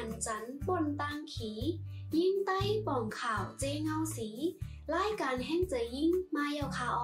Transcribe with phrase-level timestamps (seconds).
[0.00, 1.52] หันจันปนตังขี
[2.16, 4.28] ยิ่งใต้ป่องข่าวเจเงาสี
[4.94, 7.02] รายการแห่งเจยิ่งมาเยาคาอ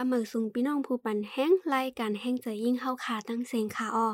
[0.00, 4.08] อเมือสุงพี่น้องผู้ปันแห้งรายการแห้งเจยิ่งเข้าขาตั้งเสียงขาออ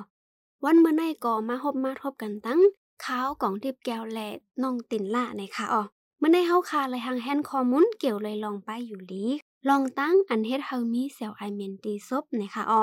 [0.65, 2.61] วันเมื่อในก่อมาพบมาทบกันตั้ง
[3.05, 4.21] ข้าวกล่องทิพแก้วแหล
[4.63, 5.83] น้องตินล่าในขาออ
[6.19, 9.27] เมื่อในเฮาคาเลยทางแฮนคอมุนเกี่ยวเลยลองไปอยู่ลี
[9.69, 12.83] ลองตั้งอันเฮ็ดเฮามีเซลไอเมนตีซบนะคะอ๋อ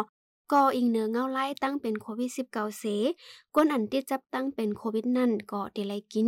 [0.51, 2.83] ก็อิงเนื้อเงาไล่ตั้งเป็นโควิด19เส
[3.55, 6.27] ก้นอันติดจับตั้งเป็นโควิดนั่นก็เดลัยกิน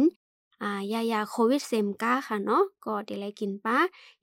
[0.64, 3.78] อ่ายายาโควิดเซมก้าค่ะเนาะก็เดลัยกินป้า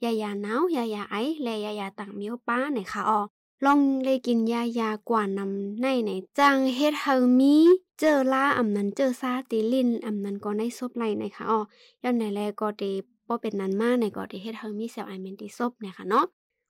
[0.04, 3.20] ยายาหนาวยายาไอและยายาต่างเมียวป้านะคะอ๋อ
[3.64, 7.56] ลองเลยกินยายากว่านำในไหนจังเฮ็ดเฮามี
[7.98, 11.60] เจอล่าอำนั้นเจอซาติลินอำนั้นก็ในซบไหลนะคะอ๋อ
[12.02, 12.84] ย้อนไหนแลก็เด
[13.28, 16.26] บ่เป็นนั้นมาในก็ได้เฮ็ดให้มีเซลล์ไอเมนติซบนะคะเนาะ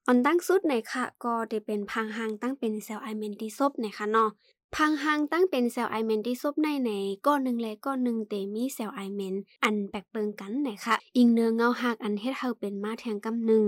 [0.09, 4.31] อันตั้งสุดในค่ะ ก็ได้เป็นพังหางตั้งเป็นเซลล์ไอเมนติซบนะคะเนาะ
[4.77, 6.91] พังหางตั้งเป็นเซลล์ไอเมนติซบในใน
[7.27, 9.35] ก้อนหนึ่งและก้อนหนึ่งเตมีเซลล์ไอเมน
[9.65, 13.65] อันแปลกเปิงกันนะคะอิงเนื้อเงาหักอันเฮ็ดให้เป็นมาแทงกำหนึ่ง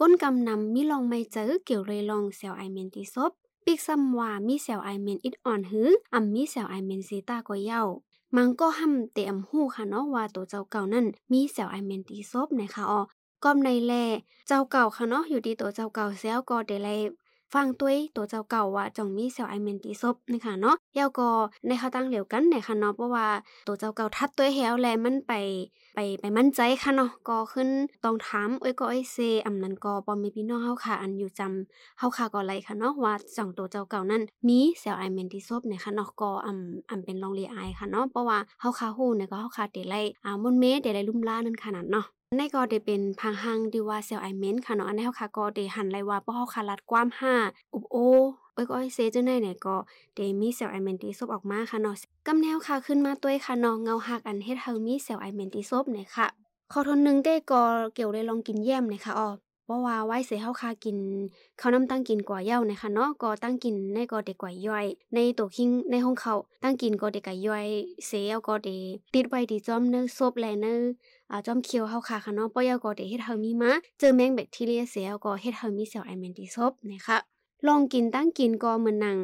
[0.00, 3.30] ก้นกำนำมีลองไม่เจอเกี่ยวเลยลองเซลล์ไอเมนติซบ
[3.64, 7.82] ปีกซ้ำว่ามีเซลล์ไอเมนอิดอ่อนหืออำมีเซลล์ไอเมนซีตาก็เย้า
[8.36, 13.00] มันก็ห้ำเต็มหู้ค่ะเนาะว่าตัวเจ้าเก่านั่นมีเซลล์ไอเมนตีซบนะคะอ๋อ
[13.44, 13.92] ก้อมในแล
[14.46, 17.00] เจ้าเก่าค่ะเนาะอยู่ดีตัวเจ้าเก่าเซลก็เดลัย
[17.54, 21.28] ฟังตัวตัวเจ้าเก่าว่าจองมีเซลไอเมนตีซบนะคะเนาะเยาก็
[21.66, 23.26] ในเขาตั้งเหลียวกันในค่ะเนาะเพราะว่า
[23.66, 25.32] ตัวเจ้าเก่าทัดตัวแฮวแลมันไป
[25.94, 27.68] ไปไปมั่นใจค่ะเนาะก็ขึ้น
[28.04, 42.06] ต้องถามเอ้ยก็ไอ้เซอำนั้นก็บ่มีพี่น้องเฮาค่ะ อันอยู่จำเฮาค่ะก็ไรค่ะเนาะว่าจองตัวเจ้าเก่านั้นมีเซลไอเมนตีซบเนี่ยค่ะเนาะก็อำอำเป็นลองรีไอค่ะเนาะเพราะว่าเฮาค่ะฮู้เนี่ยก็เฮาค่ะเดไลอ่ามนเมเดไลลุ่มล้านั่นขนาดเนาะ
[42.38, 47.34] ในก็ได้เป็นพังหังดีว่าเซลไอเมนค่ะเนาะอันนี้เฮาค่ะก็ได้หันไลว่าบ่เฮาค่ะรัดความห้า
[47.74, 47.96] อุบโอ
[48.54, 49.76] เอ้ยก็ไอเซจังได๋เนี่ยก็
[50.16, 51.94] ได้มีเซลไอเมนตีซบออกมาค่ะเนาะ
[52.26, 56.26] กำแนวค่ะขึ้นมาตัวค่ะเนาะเงาหักอันเฮ็ดเฮามีเซลไอเมนตีซบเนี่ยค่ะ
[56.72, 57.62] ขอทนนึงได้ก็
[57.94, 59.28] เกี่ยวได้ลองกินแย้มเนี่ยค่ะอ้อ
[59.70, 60.96] เพราะว่าไว้เสียเฮาคากิน
[61.58, 67.66] เขาน้ำตั้งกินกว่าเย้านะคะเนาะก็ตั้งกินในก็เด็กกว่าย่อย ในตัวคิงในห้องเขาตั้งกินก็เด็กกว่าย่อย
[68.06, 68.68] เสียก็เด
[69.14, 70.80] ติดไว้ดีจอมเนื้อซบแลเนื้อ
[71.30, 77.18] อ่าจอมเคียวเฮาค่ะค่ะเนาะปอยก็เดเฮ็ดเฮามีมาเจอแมงแบคทีเรียเสียก็เฮ็ดเฮามีเซลล์ไอเมนติซบนะคะ
[77.66, 79.18] ลองกินตั้งกินก็เหมือนหนัง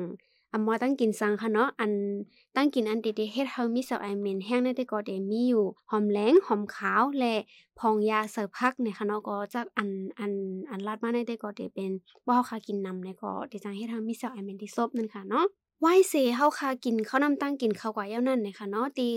[0.57, 1.93] อำมอตั้งกินสังค่ะเนาะ อัน
[2.57, 7.35] ตั้งกินอันดีๆเฮ็ดเฮามีเซลไอเมนแห้งในแต่ก็เดมีอยู่ หอมแหลงหอมขาวและ
[7.79, 10.33] พองยาเสิร์ฟพักเนี่ยค่ะเนาะก็จะอันอัน
[10.71, 11.93] อันลาดมาในแต่ก็เดเป็น
[12.27, 15.47] ว่าเฮาค่ะกินนำในี่ยก็เดจังเฮ็ดเฮามีเซลไอเมนที่ซบนั่นค่ะเนาะ
[15.81, 19.09] ไหว้เสเฮาคากินข้าวน้ำตั้งกินข้าวกว่าเย้านั่นเนี่ยค่ะเนาะตี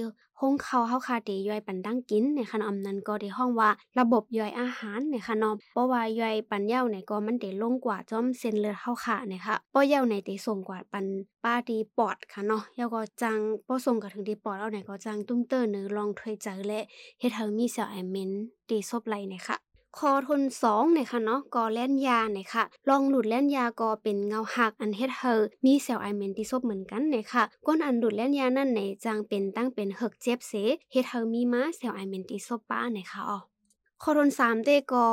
[0.42, 11.06] ห้องเขาเฮาคาเดย่อยปันตั้งกินเนี่ยค่ะอำนั้นก็ได้ห้องว่าระบบย่อยอาหารเนี่ยค่ะเนาะเพราะว่าย่อยปันเย้าเนี่ยก็มันได้ลงกว่าจอมเส้นเลือดเฮาค่ะเนี่ยค่ะเพราะเย้าในได้ส่งกว่าปัน
[11.44, 16.80] ป้าดีปอดค่ะเนาะเย้าก็จังบ่ส่งกับถึงดีปอดเอาไหนก็จังตุ้มเตอร์เนื้อลองถอยเจอและ
[17.20, 18.32] เฮ็ดให้มีเซลล์ไอเมน
[18.70, 30.54] ดีซบไหลเนี่ยค่ะ คอทนสองเนี่ยค่ะเนาะกอแล่นยาเนี่ยค่ะ ลองหลุดแล่นยากอเป็นเงาหักอันเฮ็ดเฮอมีเซลล์ไอเมนติซบเหมือนกันเนี่ยค่ะก้นอันหลุดแล่นยานั่นในจางเป็นตั้งเป็นเฮกเจ็บเส
[30.92, 33.40] เฮ็ดเฮอมีมาเซลล์ไอเมนติซบป้าเนี่ยค่ะอ๋อ
[34.02, 35.08] คอทนสามเตกอ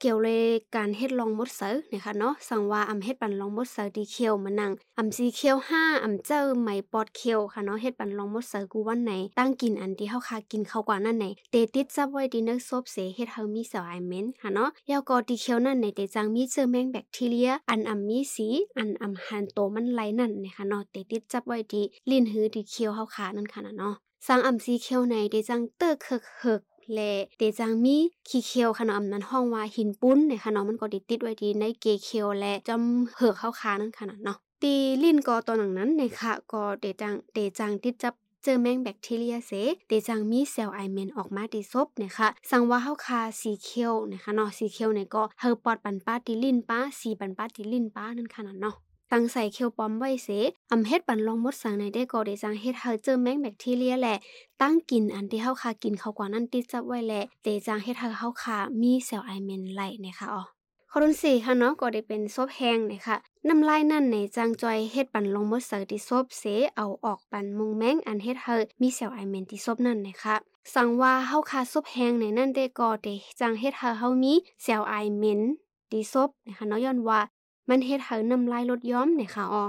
[0.00, 0.42] เกี่ยวเลย
[0.76, 18.46] การเฮ็ดลองมดเสือนะคะเนาะสั่งว่าอำเฮ็ดปันลองมดเสือดีเคียวมานั่งอำซีเคียวห้าอำเจอไหมปอดเคียวค่ะเนาะเฮ็ดปันลองมดเสือกูวันไหน ตั้งกินอันที่เฮาคากินเข้ากว่านั่นไหนเตติดซับไว้ดีเนอร์ซบเสเฮ็ดเฮามีเซลไอเมนค่ะเนาะยาวก็ดีเคียวนั่นในเตจังมีเจอแมงแบคทีเรีย อันอำมีสี
[18.78, 26.60] อันอำหันโตมันไหลนั่นนะคะเนาะเตติดจับไว้ดีลิ้นหือดีเคียวเฮาคานั่นค่ะเนาะสังอำซีเคียวในเดจังเตอร์เคิกเฮก
[26.94, 27.96] และเตจังมี
[28.28, 38.14] ขี้เคียวขนมนั้นห้องว่าหินปุ้นในขนมมันก็ติดติดไว้ดีในเกเคียวและจำเหือกเข้าคานั่นขนาดเนาะตีลิ้นกอตัวหนังนั้นในค่ะก็เตจังเตจังติดจับ
[38.44, 39.52] เจอแมงแบคทีเรียเส
[39.88, 48.76] เตจังมีเซลล์ไอเมนออกมาติซบนะคะสังว่าเฮาคาสีเคียวนะคะเนาะสีเคียวเนี่ยก็เฮอปอดปันป้าติลิ้นป้าสีปันป้าติลิ้นป้านั่นขนาดเนาะ
[49.12, 50.28] ตั้งใส่เคียวปอมไว้เส
[50.70, 54.16] อำเฮ็ดปันลองมดสังในได้ก็ได้จังเฮ็ดเฮาเจอแมงแบคทีเรียแหละ
[54.62, 60.42] ตั้งกินอันที่เฮาคากินเขากว่านั้นติดจับไว้แหละเตจังเฮ็ดให้เฮาคามีเซลล์ไอเมนไหลนะคะอ๋อ
[60.90, 63.16] ข้อที่ค่ะเนาะก็ได้เป็นซบแห้งนะคะ
[63.48, 66.44] น้ำลายนั่นในจังจอยเฮ็ดปันลงมดเสือที่ซบเส
[66.76, 70.36] เอาออกปันมุงแมงอันเฮ็ดเฮามีเซลล์ไอเมนที่ซบนั่นนะคะ
[70.74, 75.40] สั่งว่าเฮาคาซบแห้งในนั่นได้ก็ได้จังเฮ็ดเฮาเฮามีเซลล์ไอเมน
[75.90, 77.20] ที่ซบนะคะเนาะย้อนว่า
[77.68, 79.64] มันเฮ็ดให้น้ำลายลดย้อมเนี่ยค่ะอ๋อ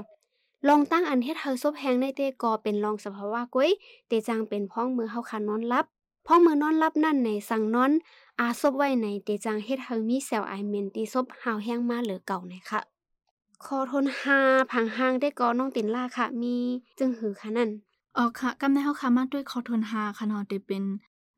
[0.68, 3.70] ลองตั้งอันเฮ็ดเฮาซบแหงในเตกอเป็นลองสภาวะก้อย
[4.08, 5.86] เตจังเป็นพ้องมือเฮาคานอนลับ
[6.26, 7.92] พพองมือนอนรับนั่นในสั่งนอน
[8.40, 12.82] อาซบไว้ในเตจังเฮ็ดเฮามีเซลไอเมนตีซบหาวแห้งมาเหลือเก่าไหนค่ะ
[13.66, 14.40] คอทนหา
[14.72, 16.56] พังหางได้กอน้องตินล่าค่ะ มี
[17.00, 17.70] จึงหือค่ะนั่น
[18.18, 20.84] อ๋อค่ะกำในเฮาค่ะมาด้วยคอทนหาค่ะนาะได้เป็น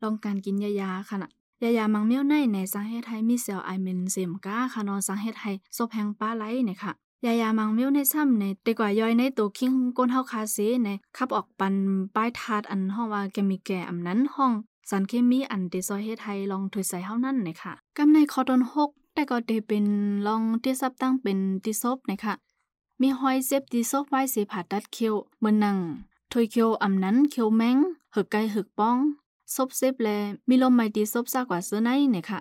[0.03, 1.31] ลองการกินยายาค่ะนะ
[1.63, 6.91] ยายามังเมียวในในสังเฮ็ดให้มีเซลไอเมนเซมกาค่ะเนสังเฮ็ดให้ซบแหงปลาไหลเนี่ยค่ะ
[7.25, 11.75] ยายามังเมียวในซ้ำในแต่กว่าย่อยในตัวคิงก้นเฮาคาเซในขับออกปัน
[12.15, 14.51] ป้ายทาดอันห้องว่าแกมีแก่อำนั้นห้อง
[14.89, 19.85] สารเคมีอันเดซอยเฮ็ดให้ลองถอยใส่เฮานั่นเนะคะกำในคอตอน6แต่ก็ได้เป็น
[20.27, 22.33] ลองที่ซับตั้งเป็นติซบนะคะ
[23.01, 25.77] มีหอยเซฟติซบไว้สิผ่าตัดเคียวเมื่อนัง
[26.31, 27.77] ถอยเคียวอำนั้นเคียวแมง
[28.15, 28.97] หึกไก่หึกป้อง
[29.55, 30.09] ซบเซฟแล
[30.49, 32.39] มีลมไม่ติซบซากว่าเสื้อในเนี่ยค่ะ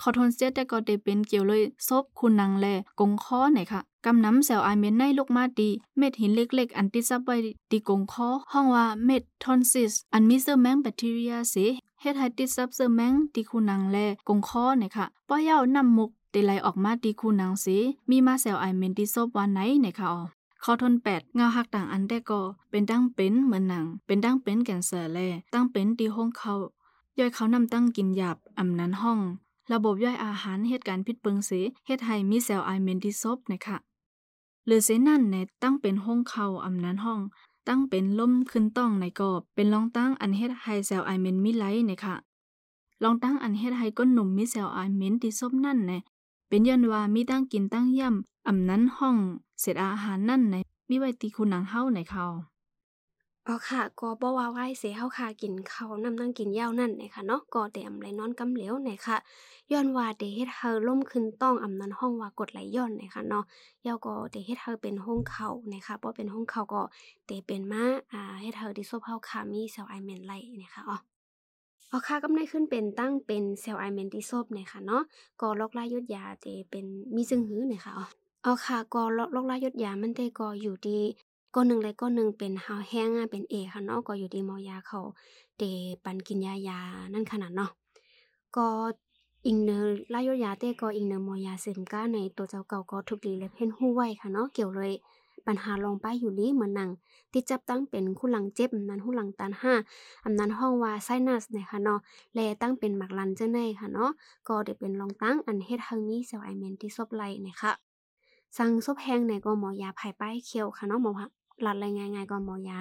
[0.00, 2.66] ขอทนเสียแต่ก็ได้เป็นเกี่ยวเลยซบคุณนางแล
[3.00, 7.36] กงคอเนี่ยค่ะกำน้ำเซลไอเมนในลูกมาดี เม็ดหินเล็กๆ อันติดซับไว้
[7.70, 11.56] ตีกงคอห้องว่าเม็ดทอนซิส อันมีเซอร์แมงแบคทีเรียเส
[12.00, 13.96] เฮ็ดให้ติดซับเซอร์แมงตีคูนังแล
[14.28, 17.66] กงคอเนี่ยค่ะป้อเย้านำมุกเตไหลออกมาตีคูนังเส
[18.10, 20.35] มีมาเซลไอเมนที่ซบวันไหนเนี่ยค่ะอ๋อ
[20.68, 22.40] ข้าทนแปดเงาหักต่างอันได้ก็
[22.70, 25.18] เป็นตั้งเป็นเหมือนหนัง เป็นตั้งเป็นแกนเซอร์แล
[25.52, 26.54] ตั้งเป็นตีห้องเขา
[27.18, 29.18] ย่อยเขานำตั้งกินหยาบอำนั้นห้อง
[29.72, 31.50] ระบบย่อยอาหารเหตุการณ์พิษเปิงเส
[31.86, 33.76] เฮ็ดให้มีเซลไอเมนที่ซบนะคะ
[34.66, 37.20] หรือเซนั่นในตั้งเป็นห้องเขาอำนั้นห้อง
[37.68, 42.16] ตั้งเป็นล่มขึ้นต้องในกอบเป็นลองตั้งอันเฮ็ดไฮเซลไอเมนมิไลนี่ยค่ะ
[43.02, 45.92] ลองตั้งอันเฮ็ดไฮก้นหนุ่มมิเซลไอเมนที่ซบนั่นใน
[46.48, 49.16] เป็นยันว่ามีตั้งกินตั้งย่ำอำนั้นห้อง
[49.60, 50.56] เสร็จอาหารนั่นใน
[50.88, 52.26] มีไว้ตีคุณนังเฮ้าในเขา
[53.48, 59.16] อ๋อค่ะก็บ่ว่าไว้เสียเฮาค่ะกินข้าวนำนั่งกินยาวนั่นนะคะเนาะก็เตรียมไหลนอนกำเหลวนะคะ
[59.72, 63.44] ย้อนว่าเดเฮ็ดเฮาล่มขึ้นต้องอำนั้นห้องว่ากดไหลย้อนนะคะเนาะ
[63.86, 66.82] ยาวก็เดเฮ็ดเฮาเป็นห้องเขานะคะบ่เป็นห้องเขาก็
[67.26, 70.32] เตเป็นมาอ่าเฮ็ดเฮาที่ซบเฮาค่ะมีเซลไอเมนไล
[70.62, 70.96] นะคะอ๋อ
[71.92, 75.02] อ๋อค่ะกำไดขึ้นเป็นตั้งเป็นเซลไอเมนที่ซบเนะคะเนาะ
[75.40, 76.84] ก็ลอกลายยดยาเตเป็น
[77.14, 78.06] มีซึ่งหื้อเนะคะอ๋อ
[78.44, 79.02] อ๋อค่ะก็
[79.34, 81.00] ลอกลายยดยามันได้ก็อยู่ที่
[81.54, 85.00] ก้อนหนึ่งเลยก้อนหนึ่งเป็นฮาวแห้งเป็นเอค่ะเนาะก็อยู่ที่หมอยาเขา
[85.58, 85.62] เต
[86.04, 86.78] ปันกินยายา
[87.12, 87.70] นั่นขนาดเนาะ
[88.56, 88.66] ก็
[89.46, 94.92] อิงเนอร์ลายยาเตก็อิงเนอร์มอยาซึมก้าในตัวเจ้าเก่าก็ทุกลีเลยเพ่นหู้ไว้ค่ะเนาะเกี่ยวเลย
[95.46, 96.90] ปัญหาลองไปอยู่ลีเหมือนนัง
[97.32, 99.74] ที่จับตั้งเป็นคู่หลังเจ็บนั้นคู่หลังตันห้า
[100.24, 102.00] อำนั้นห้องว่าไซนัสนะคะเนาะ
[102.34, 104.10] แลตั้งเป็นหมักลันเจ้าในค่ะเนาะ
[104.48, 107.72] ก็เดี๋ยวเป็นลองตั้งอันเฮ็ดเฮามีเซลไอเมนที่ซบไหลนะคะ
[108.58, 111.12] สั่งซบแห้งในก็หมอยาไผ่ป้ายเขียวค่ะเนาะหมอ
[111.62, 112.80] หลัดอะไรง่ายๆก็หมอยา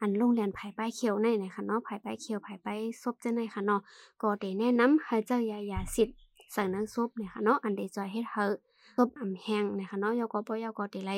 [0.00, 3.80] อันโรงเรียนไผ่ป้ายเขียวในนะคะเนาะไผ่ป้ายเขียวไผ่ป้ายซบเจะในค่ะเนาะ
[4.22, 6.16] ก็เดี๋ยวแนะนำให้เจ้ายายาสิทธิ์
[6.54, 8.44] สั่งน้ำซุปเนี่ยค่ะเนาะอันเดจอยเฮ็ดเฮา
[8.94, 11.12] ซุปอ่ำแห้งนะคะเนาะยอก็บ่ยอก็เดไล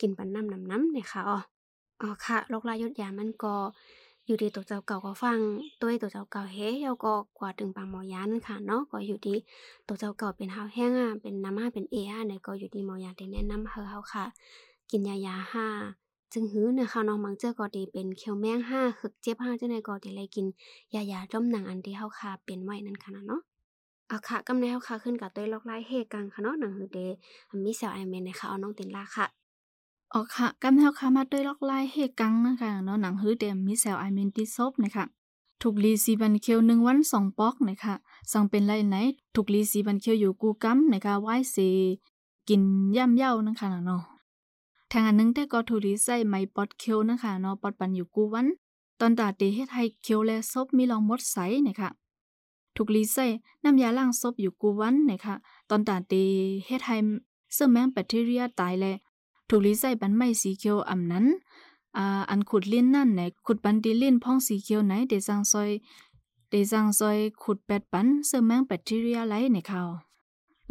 [0.00, 1.38] กินปันน้ำน้ำน้ำเนี่ยค่ะอ๋อ
[2.00, 3.54] อ๋อค่ะโรคลายดยามันก็
[4.26, 5.38] อยู่ดีตัวเจ้าเก่าก็ฟัง
[5.80, 6.74] ตัวตัวเจ้าเก่าเฮ้ย
[7.04, 9.34] ก็กว่าถึงปังหมอยานั่นค่ะเนาะก็อยู่ดี
[9.86, 14.24] ตัวเจ้าเก่าเป็นเฮาแห้งอะเป็นน้ำห้าเป็นเออะเนี่ยก็อยู่ดีหมอยาได้แนะนำเฮาเฮาค่ะ
[14.90, 15.66] กินยายาห้า
[16.32, 20.46] จึงหื้อเนี่ยค่ะน้องมังเจอก็ดีเป็นเขียวแมงห้าหึกเจ็บห้าเจังได๋ก็ดีเลยกิน
[20.94, 23.40] ยายาจ้มหนังอันที่เฮาค่ะเป็นไว้นั่นค่ะเนาะ
[24.10, 26.98] อาค่ะกำแนวค่ะขึ้นกับตัวล็อกไล่เฮกังค่ะเนาะหนังหือเด
[27.64, 29.26] มีเซลไอเมนนะคะเอาน้องตินลาค่ะ
[30.12, 35.04] อ๋อค่ะกำแนวค่ะมาด้วยล็อกไล่เฮกังนะคะเนาะหนังหือเดมีเซลไอเมนที่ซบนะคะ
[35.62, 37.94] ถูกลีซีบันเคียวหนึ่งวันสองปอกนะคะ
[38.32, 38.96] สั่งเป็นไรไหน
[39.34, 41.68] ถูกลีซีบันเคียวอยู่กูกัมนะคะไว้สี
[42.48, 42.62] กิน
[42.96, 44.02] ย่ำเย้านะคะเนาะ
[44.92, 48.46] ทางอันนึงแต่ก็ถูกลีใส่ไม้ปอดเคียวนะคะเนาะปอดปันอยู่กูวัน
[49.00, 51.90] ตอนตาเตเฮ็ดให้เคียวและซบมีลองมดใสนะคะ
[52.78, 53.26] ทุกลีใส่
[53.64, 55.34] น้ำยาล้างศพอยู่กูวันนะคะ
[55.70, 56.12] ตอนตาเต
[56.66, 56.96] เฮ็ดให้
[57.54, 58.86] เสื้อแมงแบคทีเรียตายแล
[59.48, 61.26] ทุกลีใส่บันไม้สีเขียวอ่ำนั้น
[61.96, 65.70] อ่าอันขุดลิ้นนั่นไหนขุดปันดีลิ้นพ่องสีเขียวไหนเดซังซอย
[66.50, 69.82] เดซังซอยขุดแปดปันเสื้อแมงแบคทีเรียไหลในเขา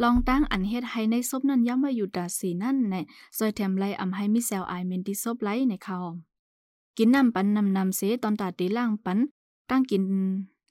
[0.02, 2.94] ลองตั้งอันเฮ็ดให้ในศพนั้นย้ำว่าอยู่ดาสีนั่นใน
[3.36, 5.98] ซอยแถมไลอ่ำให้มีเซลไอเมนที่ศพไหลในเขา
[6.96, 9.18] กินน้ำปันนำนำเสตอนตาตีล่างปัน
[9.70, 10.02] ตั้งกิน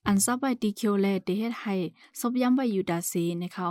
[0.07, 1.75] อันซับไวตีเคียวแลเดเฮ็ดให้
[2.19, 3.67] ซบย้ำไวอยู่ดาเซในเขา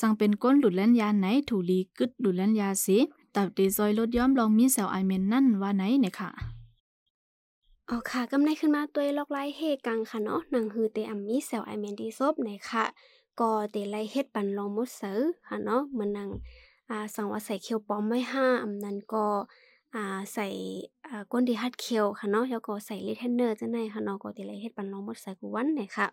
[0.00, 2.86] สั่งเป็นก้นหลุดแล่นยาไหนถูลีกึดหลุดแล่นยาเส
[3.34, 6.30] ตับเดซอยลดย้อมลองมีเซลไอเมนนั่นว่าไหนเนี่ยค่ะ
[7.88, 12.84] อ๋อค่ะกำไรขึ้นมาตัวล็อกไลเฮกังค่ะเนาะหนังฮือเตอัมมีเซลไอเมนดีซบในค่ะ
[13.40, 16.28] ก็เตไลเฮ็ดปันลองมดเสือค่ะเนาะเหมือนนัง
[16.90, 19.26] อ่าสังว่าใส่เคียวปอมไว้ห้าอำนั้นก็
[19.94, 20.46] อ่าใส่
[21.08, 26.06] อ่าก้นดีฮัดเคียวค่ะเนาะแล้วก็ใส่ลิเทนเนอร์จังได๋ค่ะเนาะก็ติไลเฮ็ดปันลองหมดใส่กูวันเนี่ยค่ะ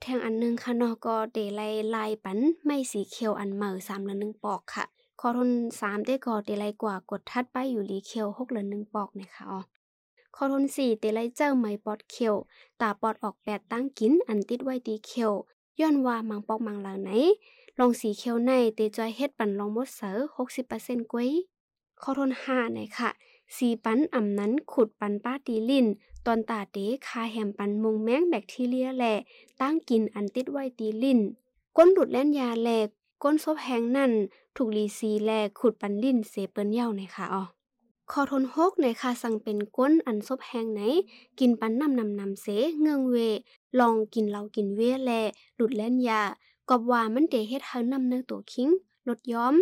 [0.00, 1.60] แทงอันนึงค่ะเนาะก็เดไล
[1.94, 4.84] ลายปันไม่สีเขียวอันเหม่อ3ละ1ปอกค่ะ
[5.20, 9.60] ขอทน3ได้ก็เดไลกว่ากดทัดไปอยู่ลีเขียว6ละ1ปอกเนี่ยค่ะอ๋อ
[10.34, 12.34] ข้อทนสี่เตไลเจ้าไหมปอดเขียว
[12.80, 15.32] ตาปอดออกแปดตั้งกินอันติดไว้ตีเขียว
[15.80, 17.10] ย้อนว่ามังปอกมังหลาไหน
[17.78, 21.30] ลองสีเขียวในเตจอยเฮ็ดปันลองมดเสอหกสิบเปอร์เซ็นต์กวย
[22.02, 23.10] ข้อทนห้าไหนค่ะ
[23.56, 25.86] สีปันอ่ำนั้นขุดปันป้าตีลิน
[26.26, 26.76] ตอนตาเต
[27.06, 29.14] คาแหมปันมงแมงแบคทีเรียแหล่
[29.60, 31.20] ตั้งกินอันติดไว้ตีลิน
[31.76, 32.88] ก้นหลุดแล่นยาแหลก
[33.22, 34.12] ก้นซบแหงนั่น
[34.56, 37.42] ถูกลีซีแหลขุดปันลินเสเปิ้นเย้าในค่ะอ๋อ
[38.10, 40.80] คอทนหกในค่ะสั่งเป็นก้นอันซบแหงไหน
[41.38, 42.46] กินปันนำนำนำเส
[42.80, 43.16] เงืองเว
[43.78, 45.10] ลองกินเรากินเวแล
[45.56, 46.22] หลุดแล่นยา
[46.68, 48.68] กอบว่ามันเดเฮ็ดเฮานำเนื้อตัวคิง
[49.08, 49.54] ลดย้อม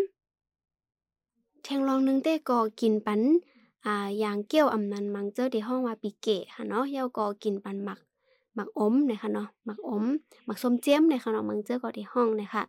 [1.65, 3.21] แทงลองนึงเต้ก็กินปัน
[3.87, 7.99] อ่ายางเกี้ยวอำนันมังเจอที่ห้องว่าปีเกะค่ะเนาะเยาก็กินปันหมัก
[8.55, 10.05] หมักอมนะคะเนาะหมักอม
[10.47, 12.63] หมักส้มเจียมนะคะเนาะมังเจอก็ที่ห้องนะคะ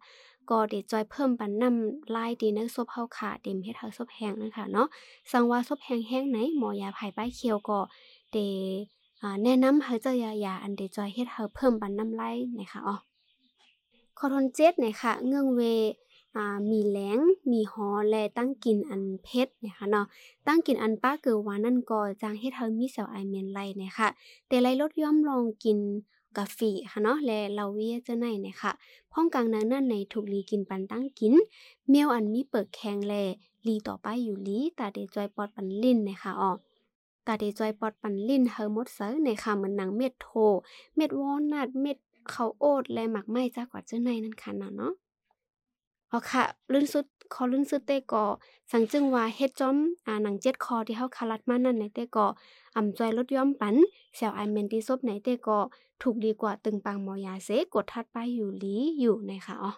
[0.49, 4.87] ก็เดจอยเพิ่มปันน้ำลายดีนักซบเฮาขาเต็มเฮ็ดเฮาซบแห้งนะคะเนาะ
[5.31, 7.79] สังว่าซบแห้งแห้งไหนหมอยาภายป้ายเคียวก็
[8.31, 8.37] เด
[9.43, 12.95] แนะนำเฮาเจอยายาอันเดจอยเฮ็ดเฮาเพิ่มปันน้ำลายนะคะอ๋อ
[14.17, 15.61] คอทนเจ็ดนะคะเงื่องเว
[16.69, 17.19] มีแหลง
[17.51, 20.05] มีหอและตั้งกินอันเพชรนะคะเนาะ
[20.47, 24.07] ตั้งกินอันป้าเกิดวานั่นก็จางเฮ็ดเฮามีเซลไอเมนไลนะคะ
[24.47, 25.77] แต่ไลลดย่อมลองกิน
[26.37, 26.59] กาแฟ
[26.91, 28.71] ค่ะเนาะและเราเวียจะไหนนะคะ
[29.11, 31.33] พ้องกลางนั้นนั่นในถูกลีกินปันตั้งกิน
[31.89, 33.13] เมียวอันมีเปิดแข็งแล
[33.67, 36.51] ลีต่อไปอยู่ลีตาเดจอยปอดปันลิ้นนะคะอ๋อ
[37.27, 40.27] ตาเดจอยปอดปันลิ้นเฮอร์มดเซอร์ในค่ะเหมือนหนังเม็ดโท
[40.95, 41.97] เม็ดวอลนัทเม็ด
[42.29, 44.93] เขาโอ๊ตและหมักไม้จากกว่าเจ้าในนั่นค่ะเนาะ
[46.09, 48.25] เอาค่ะลื่นสุดคอลื่นสุดเต้ก็
[48.71, 52.25] สังจึงว่าเฮ็ดจอมอ่าหนังเจ็ดคอที่เฮาคารัดมานั่นในเต้ก็
[52.75, 53.75] อ่ำจอยลดย่อมปัน
[54.15, 55.59] เซลไอเมนที่ซบในเต้ก็
[56.01, 59.71] ถูกดีกว่าตึงปังมอยาเสกดทัดไปอยู่ลีอยู่ในะคะอ๋อ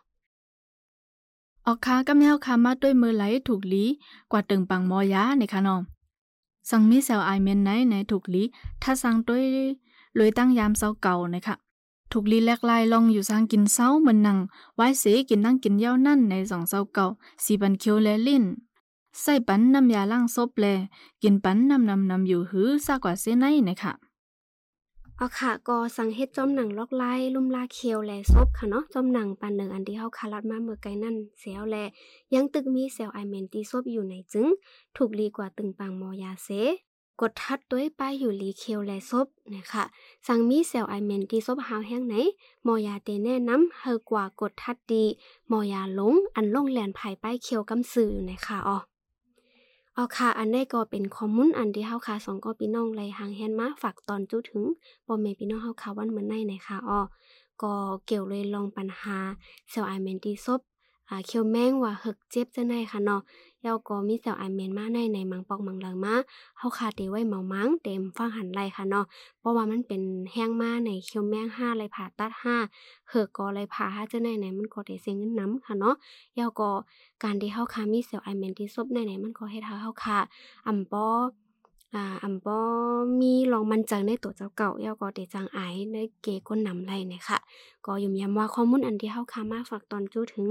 [1.66, 3.86] ออกค้ากำเฮาคามาด้วยมือไหลถูกลี
[4.32, 5.82] กว่าตึงปังมอยาในคะน้อง
[6.70, 8.44] สังมีเซลไอเมนไหนในถูกลี
[8.84, 9.44] ถ้าสังด้วย
[10.16, 11.56] เลยตั้งยามเซาเก่านะคะ
[12.12, 14.38] ถูกลีแลกลายลองอยู่สร้างกินเศร้าเหมือนนัง
[14.76, 17.06] ไว้เสกินนั่งกินเย้านั่นในสองเศร้าเก่า
[17.44, 18.44] สีบันเคียวและลิ้น
[19.22, 20.66] ใส่ปันน้ำยาล้างซบแล
[21.24, 23.94] กินปันน้ำนำนำอยู่หือซากว่าเส้นในนะคะ
[25.18, 31.76] เอาค่ะก็สังเฮ็ดจอมหนังลอกไล่ลุ่มลาเคียวแลซบค่ะเนาะจอมหนังปันหนึ่งอันที่เฮาคารัดมาเมื่อไกลนั่นเสียวแล
[32.34, 34.48] ยังตึกมีเซลไอเมนตีซบอยู่ในจึง
[34.96, 36.50] ถูกลีกว่าตึงปังมอยาเส
[37.22, 39.84] กดทัดด้วยป้ายอยู่ลีเคียวและซบนะคะ
[40.28, 42.16] สังมีเซลไอเมนที่ซบหาวแห้งไหน
[42.66, 45.04] มอยาเตแนะนำเฮอกว่ากดทัดดี
[45.52, 48.78] มอยาลงอันลงแหลนภายป้ายเคียวกำสื่อนะคะอ๋อ
[49.94, 54.64] เอาค่ะ อันได้ก็เป็นคอมมุนอันที่เฮาค่ะสองก็พี่น้องไลหางแฮนมาฝากตอนจุถึง
[55.08, 57.00] บ่แม่พี่น้องเฮาค่ะวันเหมือนในนะคะอ๋อ
[57.62, 57.74] ก็
[58.06, 59.18] เกี่ยวเลยลองปัญหา
[59.70, 60.62] เซลไอเมนที่ซบ
[61.14, 63.22] อ่าเคียวแมงว่าหึกเจ็บจะไหนค่ะเนาะ
[63.62, 66.16] เยาก็มีเสาไอเมนมาในในมังปอกมังเหลังมา
[66.58, 69.06] เฮาคาเตไว้เมามังเต็มฟังหันไหลค่ะเนาะ
[69.40, 70.02] เพราะว่ามันเป็น
[70.32, 72.56] แห้งมาในเคียวแมง5ไรผ่าตัด5
[73.10, 75.96] เหือกก็ไรผ่า5จะไหนไหนมันก็ได้เสียเงินน้ำค่ะเนาะ
[76.36, 76.72] เยาก็
[77.24, 80.18] การที่เฮาคามีเสาไอเมนที่ซบในไหนมันก็เฮ็ดให้เฮาคา
[80.68, 81.08] อำปอ
[81.96, 82.58] อ่าอำบ่
[83.20, 85.60] มีลองมันจังในตัวเจ้าเก่าเยาก็เตจังไอ
[85.94, 87.38] ในเกก้นนำไรเนี่ยค่ะ
[87.86, 90.48] ก็ยุ่มย้ำว่าข้อมูลอันที่เฮาคามาฝากตอนจู้ถึง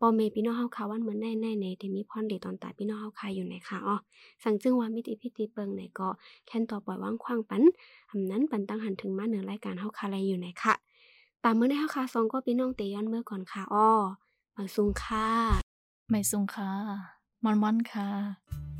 [0.00, 3.96] ปอเมพี่น้องเฮาคาวันเหมือนแน่ในในที่มีพรดีตอนตายพี่น้องเฮาคาอยู่ในค่ะอ๋อ
[4.42, 6.08] สังจึงว่ามิติพิธีเปิงในก็
[6.46, 7.62] แค่นต่อปล่อยว่างควางปัน
[8.10, 10.74] อำนั้นปันตั้งหันถึงมาเหนือรายการเฮาคาไรอยู่ในค่ะ
[11.44, 13.88] ตามเมื่อในเฮาคาซองก็พี่น้องเตย้อนเมื่อก่อนค่ะอ้อ
[14.56, 15.28] มาซุงค่ะ
[16.10, 16.70] ไม่ซุงค่ะ
[17.44, 18.73] มอนมอนค่ะ